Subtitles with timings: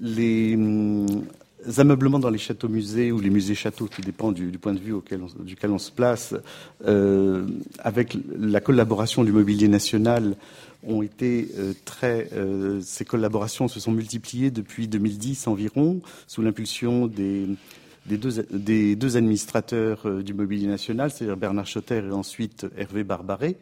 [0.00, 1.06] les hum,
[1.78, 5.70] ameublements dans les châteaux-musées ou les musées-châteaux, tout dépend du, point de vue auquel duquel
[5.70, 6.34] on se place,
[6.86, 7.46] euh,
[7.78, 10.36] avec la collaboration du mobilier national,
[10.86, 12.28] ont été euh, très.
[12.32, 17.46] Euh, ces collaborations se sont multipliées depuis 2010 environ, sous l'impulsion des,
[18.06, 23.56] deux, administrateurs du mobilier national, c'est-à-dire Bernard Schotter et ensuite Hervé Barbaret.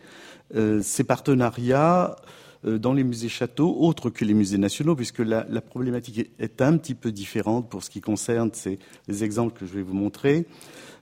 [0.82, 2.16] ces partenariats
[2.64, 6.94] dans les musées châteaux, autres que les musées nationaux, puisque la, problématique est, un petit
[6.94, 8.78] peu différente pour ce qui concerne ces,
[9.09, 10.46] les exemples que je vais vous montrer.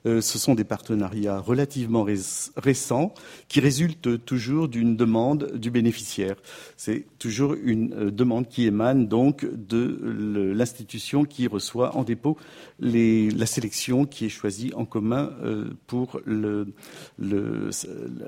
[0.05, 2.05] Euh, ce sont des partenariats relativement
[2.57, 3.13] récents
[3.47, 6.35] qui résultent toujours d'une demande du bénéficiaire.
[6.75, 9.97] C'est toujours une euh, demande qui émane donc de
[10.53, 12.37] l'institution qui reçoit en dépôt
[12.79, 16.19] la sélection qui est choisie en commun euh, pour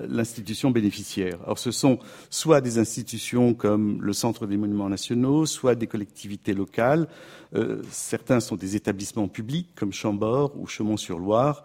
[0.10, 1.40] l'institution bénéficiaire.
[1.44, 6.54] Alors ce sont soit des institutions comme le Centre des monuments nationaux, soit des collectivités
[6.54, 7.08] locales.
[7.90, 11.65] certains sont des établissements publics comme Chambord ou Chaumont-sur-Loire.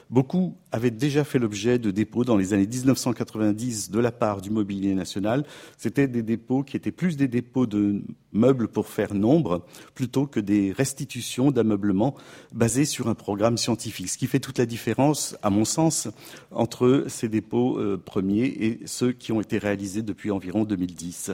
[0.11, 4.49] Beaucoup avaient déjà fait l'objet de dépôts dans les années 1990 de la part du
[4.49, 5.45] mobilier national.
[5.77, 8.01] C'était des dépôts qui étaient plus des dépôts de
[8.33, 12.15] meubles pour faire nombre, plutôt que des restitutions d'ameublements
[12.53, 14.09] basés sur un programme scientifique.
[14.09, 16.09] Ce qui fait toute la différence, à mon sens,
[16.51, 21.31] entre ces dépôts euh, premiers et ceux qui ont été réalisés depuis environ 2010.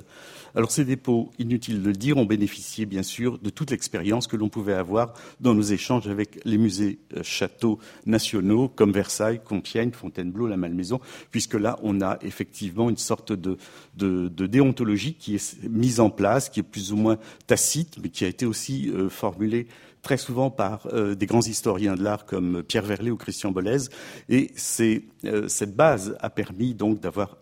[0.56, 4.38] Alors ces dépôts, inutile de le dire, ont bénéficié bien sûr de toute l'expérience que
[4.38, 9.92] l'on pouvait avoir dans nos échanges avec les musées euh, châteaux nationaux comme Versailles, Compiègne,
[9.92, 11.00] Fontainebleau, la Malmaison,
[11.32, 13.58] puisque là on a effectivement une sorte de,
[13.96, 18.28] déontologie qui est mise en place, qui est plus ou moins tacite, mais qui a
[18.28, 19.68] été aussi euh, formulée
[20.02, 23.90] très souvent par euh, des grands historiens de l'art comme Pierre Verlet ou Christian Bollez.
[24.30, 27.38] Et cette base a permis donc d'avoir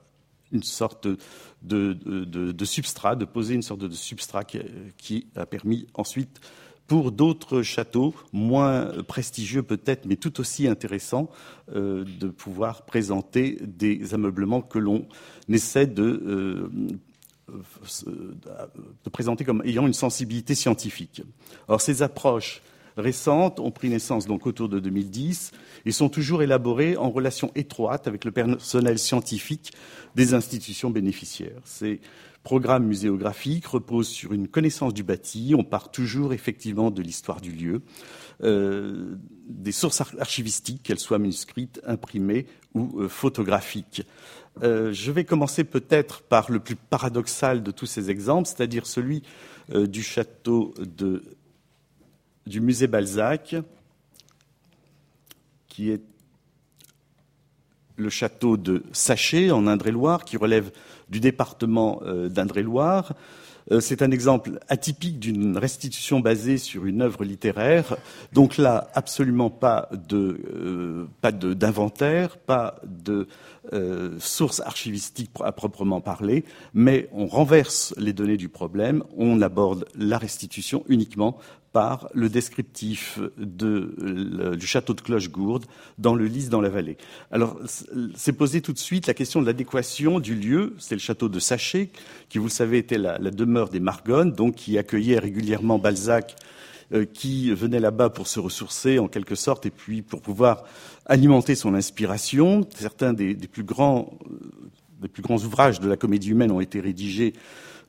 [0.52, 1.08] une sorte
[1.62, 6.40] de, substrat, de poser une sorte de substrat qui, a permis ensuite
[6.88, 11.30] pour d'autres châteaux, moins prestigieux peut-être, mais tout aussi intéressants,
[11.74, 15.08] euh, de pouvoir présenter des ameublements que l'on
[15.50, 16.70] essaie de, euh,
[19.04, 21.24] de, présenter comme ayant une sensibilité scientifique.
[21.68, 22.62] Alors ces approches
[22.98, 25.52] récentes ont pris naissance donc autour de 2010
[25.86, 29.74] et sont toujours élaborées en relation étroite avec le personnel scientifique
[30.16, 31.62] des institutions bénéficiaires.
[31.64, 32.00] Ces
[32.46, 35.54] programmes muséographiques reposent sur une connaissance du bâti.
[35.58, 37.82] On part toujours effectivement de l'histoire du lieu,
[38.44, 39.16] euh,
[39.50, 42.46] des sources archivistiques, qu'elles soient manuscrites, imprimées
[42.76, 44.04] ou euh, photographiques.
[44.62, 49.24] Euh, je vais commencer peut-être par le plus paradoxal de tous ces exemples, c'est-à-dire celui
[49.68, 51.24] du château de
[52.46, 53.56] du musée Balzac,
[55.68, 56.02] qui est
[57.98, 60.72] le château de Saché en Indre-et-Loire, qui relève
[61.10, 63.14] du département euh, d'Indre-et-Loire.
[63.72, 67.98] Euh, c'est un exemple atypique d'une restitution basée sur une œuvre littéraire.
[68.32, 73.28] Donc là, absolument pas euh, pas d'inventaire, pas de
[74.20, 76.46] source archivistique à proprement parler,
[76.76, 81.40] mais on renverse les données du problème, on aborde la restitution uniquement
[81.76, 85.66] par le descriptif du château de Clochegourde
[85.98, 86.96] dans le Lys dans la vallée.
[87.32, 87.60] Alors,
[88.16, 90.74] c'est posé tout de suite la question de l'adéquation du lieu.
[90.80, 91.92] C'est le château de Saché,
[92.30, 96.38] qui, vous le savez, était la, demeure des Margonnes, donc qui accueillait régulièrement Balzac,
[96.94, 100.64] euh, qui venait là-bas pour se ressourcer en quelque sorte, et puis pour pouvoir
[101.06, 102.66] alimenter son inspiration.
[102.74, 104.40] Certains des, plus grands, euh,
[105.02, 107.34] des plus grands ouvrages de la comédie humaine ont été rédigés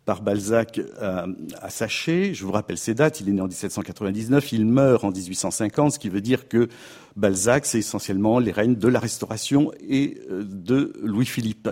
[0.06, 1.26] par Balzac euh,
[1.60, 2.32] à, Saché.
[2.32, 3.20] Je vous rappelle ses dates.
[3.20, 6.68] Il est né en 1799, il meurt en 1850, ce qui veut dire que
[7.16, 11.68] Balzac, c'est essentiellement les règnes de la Restauration et euh, de Louis-Philippe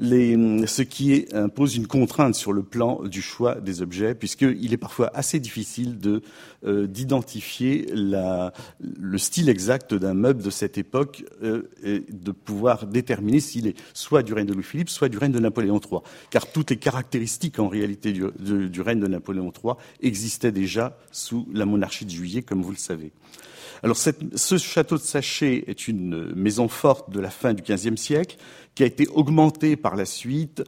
[0.00, 5.10] ce qui impose une contrainte sur le plan du choix des objets, puisqu'il est parfois
[5.14, 5.98] assez difficile
[6.64, 13.40] euh, d'identifier le style exact d'un meuble de cette époque euh, et de pouvoir déterminer
[13.40, 16.00] s'il est soit du règne de Louis-Philippe, soit du règne de Napoléon III.
[16.30, 18.24] Car toutes les caractéristiques en réalité du,
[18.68, 22.76] du règne de Napoléon III existaient déjà sous la monarchie de Juillet, comme vous le
[22.76, 23.10] savez.
[23.82, 28.36] Alors ce château de Saché est une maison forte de la fin du XVe siècle
[28.74, 30.62] qui a été augmentée par la suite.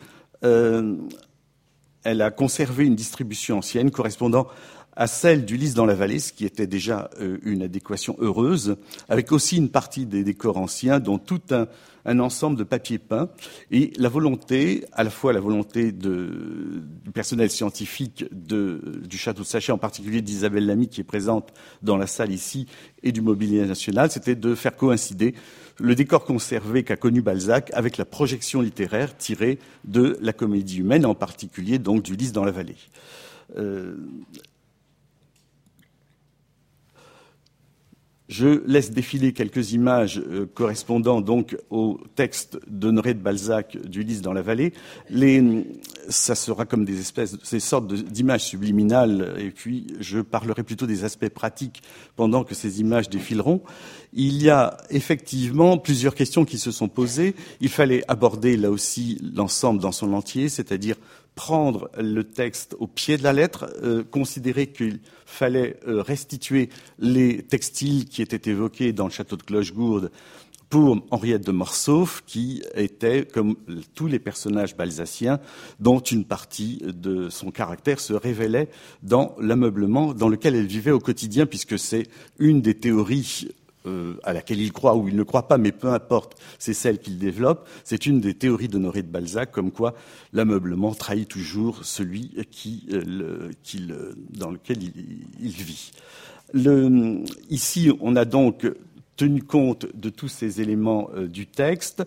[0.45, 0.97] Euh,
[2.03, 4.47] elle a conservé une distribution ancienne correspondant
[4.97, 8.77] à celle du lys dans la vallée, ce qui était déjà euh, une adéquation heureuse,
[9.09, 11.67] avec aussi une partie des décors anciens, dont tout un,
[12.19, 13.29] ensemble de papier peint,
[13.71, 19.73] et la volonté, à la fois la volonté du personnel scientifique du château de Sachet,
[19.73, 21.53] en particulier d'Isabelle Lamy, qui est présente
[21.83, 22.67] dans la salle ici,
[23.03, 25.35] et du mobilier national, c'était de faire coïncider
[25.81, 31.07] le décor conservé qu'a connu Balzac avec la projection littéraire tirée de la comédie humaine,
[31.07, 32.77] en particulier donc du Lys dans la vallée.
[33.57, 33.97] Euh,
[38.31, 44.33] Je laisse défiler quelques images euh, correspondant donc au texte d'Honoré de Balzac d'Ulysse dans
[44.33, 44.73] la vallée.
[45.09, 45.43] Les,
[46.09, 51.03] ça sera comme des espèces, ces sortes d'images subliminales, et puis je parlerai plutôt des
[51.03, 51.83] aspects pratiques
[52.15, 53.63] pendant que ces images défileront.
[54.13, 57.35] Il y a effectivement plusieurs questions qui se sont posées.
[57.61, 60.97] Il fallait aborder là aussi l'ensemble dans son entier, c'est-à-dire
[61.37, 67.43] prendre le texte au pied de la lettre, euh, considérer qu'il fallait euh, restituer les
[67.43, 70.11] textiles qui étaient évoqués dans le château de Clochegourde
[70.71, 73.57] pour Henriette de Morsauf, qui était, comme
[73.95, 75.41] tous les personnages balsaciens,
[75.81, 78.69] dont une partie de son caractère se révélait
[79.03, 82.05] dans l'ameublement dans lequel elle vivait au quotidien, puisque c'est
[82.39, 83.49] une des théories
[83.87, 86.99] euh, à laquelle il croit ou il ne croit pas, mais peu importe, c'est celle
[86.99, 87.67] qu'il développe.
[87.83, 89.95] C'est une des théories d'Honoré de Balzac, comme quoi
[90.35, 93.49] l'ameublement trahit toujours celui qui, euh,
[94.37, 95.93] dans lequel il, vit.
[97.49, 98.71] Ici, on a donc
[99.17, 102.03] tenu compte de tous ces éléments euh, du texte.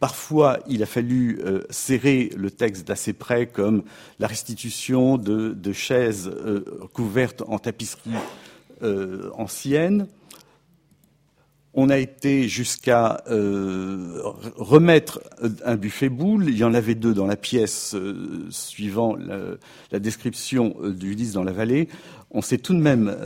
[0.00, 3.82] Parfois, il a fallu serrer le texte d'assez près, comme
[4.18, 6.30] la restitution de, de chaises
[6.94, 8.12] couvertes en tapisserie
[9.36, 10.06] ancienne
[11.80, 14.20] on a été jusqu'à euh,
[14.56, 15.22] remettre
[15.64, 16.48] un buffet boule.
[16.48, 21.34] Il y en avait deux dans la pièce, euh, suivant la, description euh, du lys
[21.34, 21.88] dans la vallée.
[22.32, 23.16] On s'est tout de même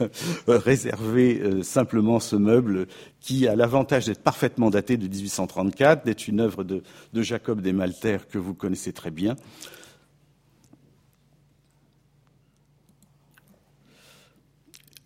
[0.46, 2.88] réservé simplement ce meuble
[3.20, 6.82] qui a l'avantage d'être parfaitement daté de 1834, d'être une œuvre de,
[7.14, 9.34] de Jacob Desmalter que vous connaissez très bien.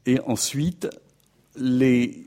[0.04, 0.88] Et ensuite,
[1.56, 2.26] les,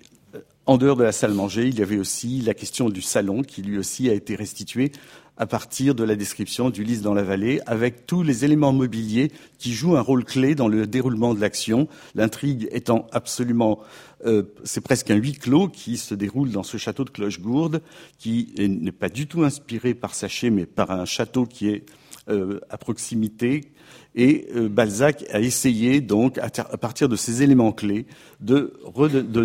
[0.66, 3.62] en dehors de la salle manger, il y avait aussi la question du salon qui
[3.62, 4.92] lui aussi a été restitué
[5.38, 9.32] à partir de la description du lys dans la vallée, avec tous les éléments mobiliers
[9.58, 13.80] qui jouent un rôle clé dans le déroulement de l'action, l'intrigue étant absolument,
[14.26, 17.82] euh, c'est presque un huis clos qui se déroule dans ce château de Clochegourde,
[18.20, 21.86] qui n'est pas du tout inspiré par Sachet, mais par un château qui est
[22.30, 23.72] euh, à proximité,
[24.16, 28.06] et euh, Balzac a essayé donc, à, partir de ces éléments clés,
[28.40, 28.74] de,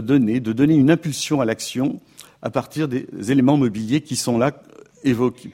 [0.00, 2.00] donner, une impulsion à l'action
[2.42, 4.52] à partir des éléments mobiliers qui sont là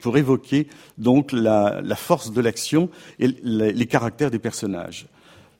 [0.01, 0.67] pour évoquer
[0.97, 2.89] donc la, force de l'action
[3.19, 5.07] et les caractères des personnages.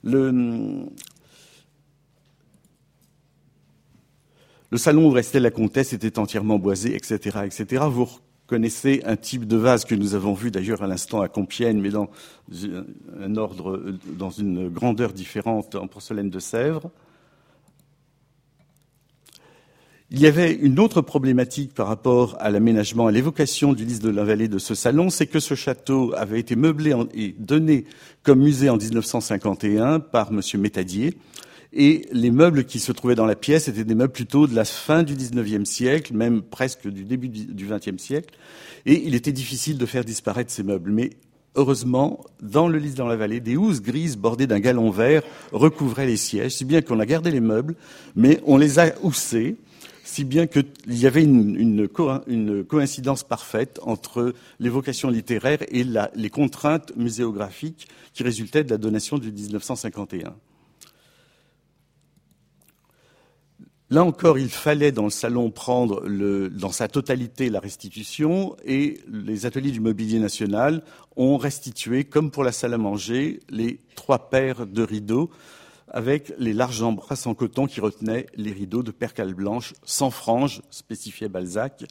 [0.02, 0.86] Le,
[4.76, 7.84] salon où restait la comtesse était entièrement boisé, etc., etc.
[8.54, 11.90] connaissez un type de vase que nous avons vu d'ailleurs à l'instant à Compiègne, mais
[11.90, 12.08] dans
[13.20, 13.82] un ordre,
[14.16, 16.88] dans une grandeur différente en porcelaine de Sèvres.
[20.12, 24.10] Il y avait une autre problématique par rapport à l'aménagement, à l'évocation du lys de
[24.10, 27.86] la vallée de ce salon, c'est que ce château avait été meublé et donné
[28.22, 30.40] comme musée en 1951 par M.
[30.60, 31.14] Métadier,
[31.74, 34.64] et les meubles qui se trouvaient dans la pièce étaient des meubles plutôt de la
[34.64, 38.34] fin du XIXe siècle, même presque du début du XXe siècle.
[38.86, 40.92] Et il était difficile de faire disparaître ces meubles.
[40.92, 41.10] Mais
[41.56, 46.06] heureusement, dans le lys dans la vallée, des housses grises bordées d'un galon vert recouvraient
[46.06, 47.74] les sièges, si bien qu'on a gardé les meubles,
[48.14, 49.56] mais on les a houssés,
[50.04, 51.88] si bien qu'il y avait une,
[52.68, 55.84] coïncidence parfaite entre l'évocation littéraire et
[56.14, 60.34] les contraintes muséographiques qui résultaient de la donation du 1951.
[63.90, 66.08] Là encore, il fallait dans le salon prendre
[66.48, 70.82] dans sa totalité la restitution et les ateliers du mobilier national
[71.16, 75.30] ont restitué, comme pour la salle à manger, les trois paires de rideaux
[75.88, 80.62] avec les larges embrasses en coton qui retenaient les rideaux de percale blanche sans frange,
[80.70, 81.84] spécifiait Balzac.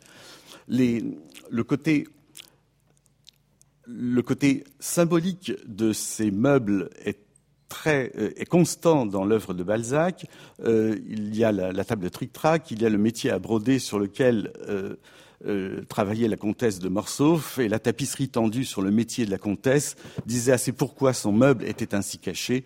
[0.67, 2.07] le, côté,
[3.85, 7.19] le côté symbolique de ces meubles est
[7.73, 10.27] très euh, est constant dans l'œuvre de Balzac.
[10.63, 13.79] Euh, il y a la, table de tric-trac, il y a le métier à broder
[13.79, 19.25] sur lequel euh, travaillait la comtesse de Morsauf, et la tapisserie tendue sur le métier
[19.25, 19.95] de la comtesse
[20.27, 22.63] disait assez pourquoi son meuble était ainsi caché.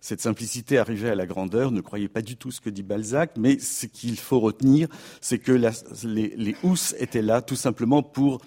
[0.00, 3.32] Cette simplicité arrivait à la grandeur, ne croyez pas du tout ce que dit Balzac,
[3.38, 4.88] mais ce qu'il faut retenir,
[5.20, 8.40] c'est que les, les housses étaient là tout simplement pour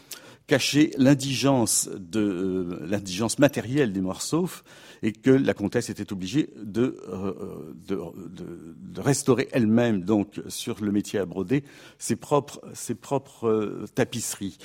[0.51, 4.65] cacher l'indigence de l'indigence matérielle des Morsauf
[5.01, 10.91] et que la comtesse était obligée de, euh, de, de, restaurer elle-même, donc, sur le
[10.91, 11.63] métier à broder,
[11.99, 14.57] ses propres, ses propres euh, tapisseries.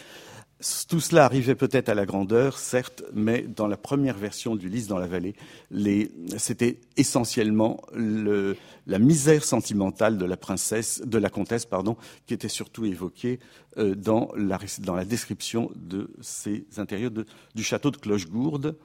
[0.89, 4.87] Tout cela arrivait peut-être à la grandeur, certes, mais dans la première version du Lys
[4.87, 5.35] dans la vallée,
[6.39, 12.49] c'était essentiellement le, la misère sentimentale de la princesse, de la comtesse, pardon, qui était
[12.49, 13.39] surtout évoquée
[13.77, 17.13] euh, dans, la, description de ces intérieurs
[17.55, 18.77] du château de Clochegourde.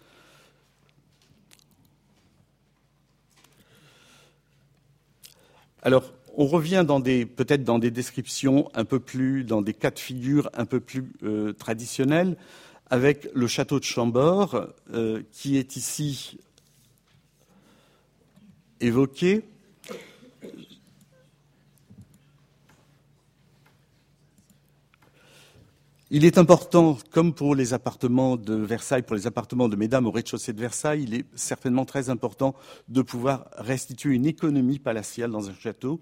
[5.84, 6.04] Alors,
[6.42, 6.84] on revient
[7.38, 11.06] peut-être dans des descriptions un peu plus, dans des cas de figure un peu plus
[11.22, 12.36] euh, traditionnels,
[12.90, 16.40] avec le château de Chambord, euh, qui est ici
[18.80, 19.44] évoqué.
[26.14, 30.12] Il est important, comme pour les appartements de Versailles, pour les appartements de mesdames au
[30.12, 32.54] rez-de-chaussée de Versailles, il est certainement très important
[32.90, 36.02] de pouvoir restituer une économie palatiale dans un château.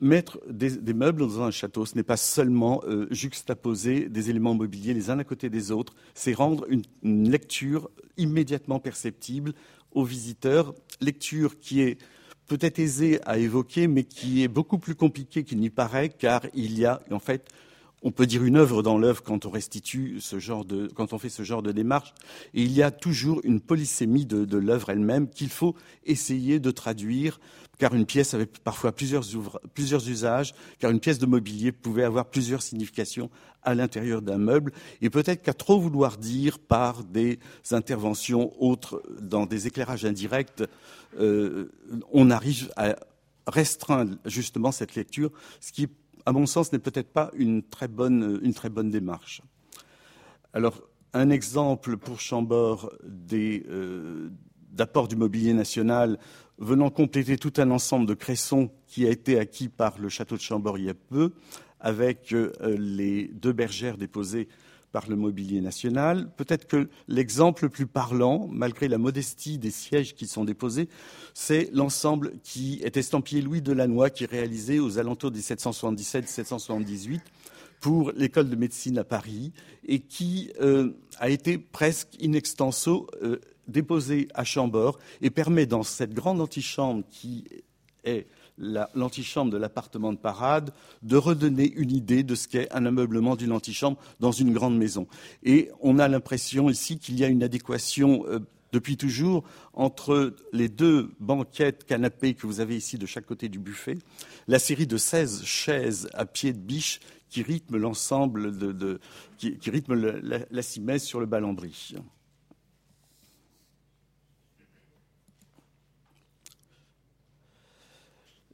[0.00, 4.94] Mettre des, meubles dans un château, ce n'est pas seulement euh, juxtaposer des éléments mobiliers
[4.94, 6.84] les uns à côté des autres, c'est rendre une,
[7.30, 9.52] lecture immédiatement perceptible
[9.92, 11.98] aux visiteurs, lecture qui est
[12.46, 16.78] peut-être aisée à évoquer, mais qui est beaucoup plus compliquée qu'il n'y paraît, car il
[16.78, 17.50] y a en fait
[18.02, 21.18] on peut dire une œuvre dans l'œuvre quand on restitue ce genre de, quand on
[21.18, 22.14] fait ce genre de démarche.
[22.54, 27.40] Et il y a toujours une polysémie de, l'œuvre elle-même qu'il faut essayer de traduire,
[27.78, 29.24] car une pièce avait parfois plusieurs,
[29.74, 33.30] plusieurs usages, car une pièce de mobilier pouvait avoir plusieurs significations
[33.62, 37.38] à l'intérieur d'un meuble, et peut-être qu'à trop vouloir dire par des
[37.72, 40.62] interventions autres, dans des éclairages indirects,
[41.18, 41.70] euh,
[42.10, 42.96] on arrive à
[43.46, 45.30] restreindre justement cette lecture,
[45.60, 45.88] ce qui
[46.26, 49.42] à mon sens, n'est peut-être pas une très bonne, une très bonne démarche.
[50.52, 52.92] Alors, un exemple pour Chambord
[53.32, 54.28] euh,
[54.70, 56.18] d'apports du mobilier national
[56.58, 60.40] venant compléter tout un ensemble de cressons qui a été acquis par le château de
[60.40, 61.32] Chambord il y a peu,
[61.80, 64.48] avec euh, les deux bergères déposées
[64.92, 66.30] par le mobilier national.
[66.36, 70.88] Peut-être que l'exemple le plus parlant, malgré la modestie des sièges qui sont déposés,
[71.34, 77.20] c'est l'ensemble qui est estampillé Louis Delannoy, qui est réalisé aux alentours des 777-778
[77.80, 79.52] pour l'école de médecine à Paris
[79.86, 85.82] et qui euh, a été presque in extenso euh, déposé à Chambord et permet dans
[85.82, 87.44] cette grande antichambre qui
[88.04, 88.26] est
[88.60, 93.52] l'antichambre de l'appartement de parade, de redonner une idée de ce qu'est un ameublement d'une
[93.52, 95.06] antichambre dans une grande maison.
[95.42, 98.38] Et on a l'impression ici qu'il y a une adéquation euh,
[98.72, 103.58] depuis toujours entre les deux banquettes canapés que vous avez ici de chaque côté du
[103.58, 103.98] buffet,
[104.46, 109.00] la série de 16 chaises à pied de biche qui rythment l'ensemble de,
[109.38, 111.94] qui, rythment la, la, simèse sur le balambris.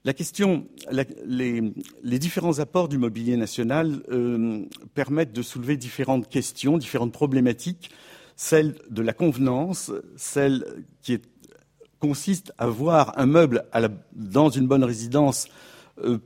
[0.06, 1.72] La question, les,
[2.04, 7.90] différents apports du mobilier national euh, permettent de soulever différentes questions, différentes problématiques.
[8.36, 11.18] Celle de la convenance, celle qui
[11.98, 13.64] consiste à voir un meuble
[14.12, 15.48] dans une bonne résidence
[16.04, 16.18] euh,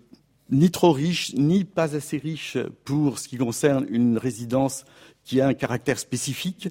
[0.50, 4.84] ni trop riche, ni pas assez riche pour ce qui concerne une résidence
[5.24, 6.68] qui a un caractère spécifique.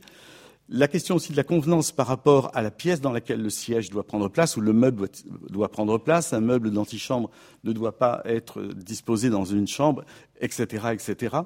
[0.72, 3.90] La question aussi de la convenance par rapport à la pièce dans laquelle le siège
[3.90, 5.10] doit prendre place ou le meuble
[5.50, 6.32] doit, prendre place.
[6.32, 7.32] Un meuble d'antichambre
[7.64, 10.06] ne doit pas être disposé dans une chambre,
[10.40, 11.38] etc., etc.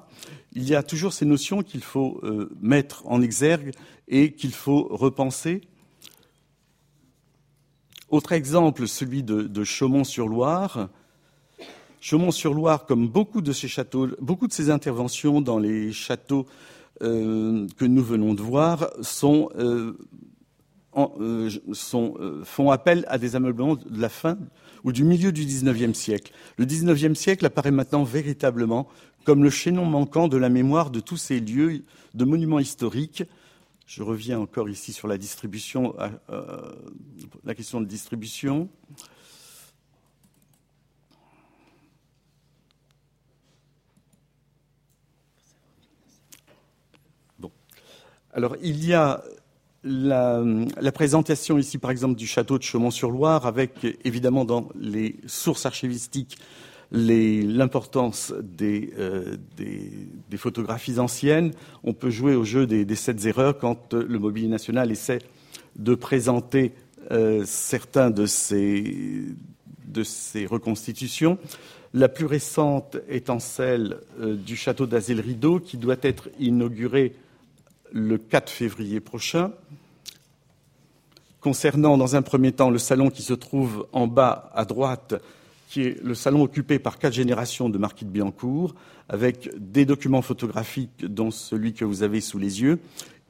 [0.52, 3.70] Il y a toujours ces notions qu'il faut euh, mettre en exergue
[4.08, 5.62] et qu'il faut repenser.
[8.10, 10.90] Autre exemple, celui de, Chaumont-sur-Loire.
[11.98, 16.44] Chaumont-sur-Loire, comme beaucoup de ces châteaux, beaucoup de ces interventions dans les châteaux
[17.00, 18.90] que nous venons de voir
[19.22, 19.92] euh,
[20.96, 24.38] euh, font appel à des ameublements de la fin
[24.84, 26.32] ou du milieu du XIXe siècle.
[26.56, 28.88] Le XIXe siècle apparaît maintenant véritablement
[29.24, 31.82] comme le chaînon manquant de la mémoire de tous ces lieux
[32.14, 33.24] de monuments historiques.
[33.86, 35.94] Je reviens encore ici sur la distribution,
[37.44, 38.68] la question de distribution.
[48.36, 49.22] Alors, il y a
[49.84, 50.42] la,
[50.92, 56.38] présentation ici, par exemple, du château de Chaumont-sur-Loire, avec évidemment dans les sources archivistiques
[56.90, 61.52] l'importance euh, des, photographies anciennes.
[61.84, 65.20] On peut jouer au jeu des, sept erreurs quand le Mobilier national essaie
[65.76, 66.72] de présenter
[67.12, 69.22] euh, certains de ces,
[69.86, 71.38] de ces reconstitutions.
[71.92, 77.12] La plus récente étant celle euh, du château d'Azel-Rideau, qui doit être inauguré
[77.94, 79.52] le 4 février prochain.
[81.40, 85.14] Concernant, dans un premier temps, le salon qui se trouve en bas à droite,
[85.68, 88.74] qui est le salon occupé par quatre générations de marquis de Biancourt,
[89.08, 92.80] avec des documents photographiques, dont celui que vous avez sous les yeux,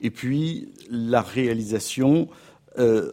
[0.01, 2.29] et puis la réalisation
[2.79, 3.13] euh,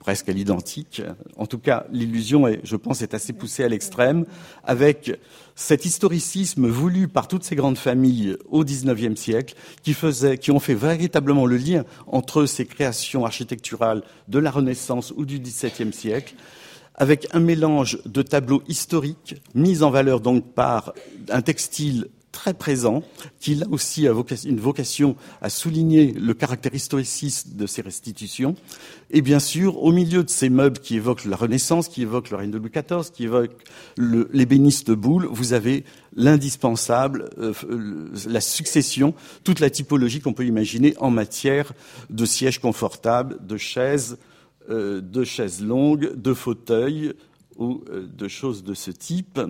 [0.00, 1.02] presque à l'identique.
[1.36, 4.24] En tout cas, l'illusion, je pense, est assez poussée à l'extrême,
[4.64, 5.12] avec
[5.54, 9.94] cet historicisme voulu par toutes ces grandes familles au XIXe siècle, qui,
[10.40, 15.38] qui ont fait véritablement le lien entre ces créations architecturales de la Renaissance ou du
[15.38, 16.34] XVIIe siècle,
[16.94, 20.94] avec un mélange de tableaux historiques mis en valeur donc par
[21.28, 23.02] un textile très présent,
[23.40, 24.12] qui là aussi a
[24.44, 28.54] une vocation à souligner le caractère historiciste de ces restitutions.
[29.10, 32.36] Et bien sûr, au milieu de ces meubles qui évoquent la Renaissance, qui évoquent le
[32.36, 33.64] règne de Louis XIV, qui évoquent
[33.96, 35.84] l'ébéniste boule, vous avez
[36.14, 37.52] l'indispensable, euh,
[38.26, 41.72] la succession, toute la typologie qu'on peut imaginer en matière
[42.10, 44.18] de sièges confortables, de chaises,
[44.70, 47.14] euh, de chaises longues, de fauteuils
[47.56, 49.40] ou euh, de choses de ce type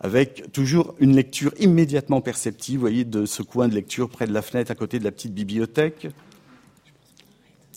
[0.00, 4.32] avec toujours une lecture immédiatement perceptive, vous voyez, de ce coin de lecture près de
[4.32, 6.08] la fenêtre à côté de la petite bibliothèque.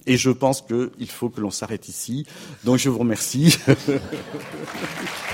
[0.06, 2.26] Et je pense qu'il faut que l'on s'arrête ici.
[2.64, 3.58] Donc je vous remercie.